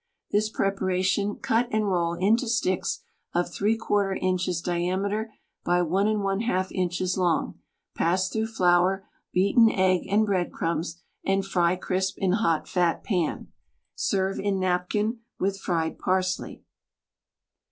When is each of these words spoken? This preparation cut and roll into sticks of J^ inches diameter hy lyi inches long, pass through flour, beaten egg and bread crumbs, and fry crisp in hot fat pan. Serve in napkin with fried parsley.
This 0.31 0.49
preparation 0.49 1.35
cut 1.35 1.67
and 1.71 1.87
roll 1.87 2.15
into 2.15 2.47
sticks 2.47 3.03
of 3.35 3.45
J^ 3.51 4.17
inches 4.19 4.59
diameter 4.59 5.31
hy 5.63 5.79
lyi 5.81 6.71
inches 6.71 7.19
long, 7.19 7.59
pass 7.95 8.27
through 8.27 8.47
flour, 8.47 9.07
beaten 9.31 9.69
egg 9.69 10.07
and 10.09 10.25
bread 10.25 10.51
crumbs, 10.51 11.03
and 11.23 11.45
fry 11.45 11.75
crisp 11.75 12.17
in 12.17 12.31
hot 12.31 12.67
fat 12.67 13.03
pan. 13.03 13.49
Serve 13.93 14.39
in 14.39 14.59
napkin 14.59 15.19
with 15.37 15.59
fried 15.59 15.99
parsley. 15.99 16.63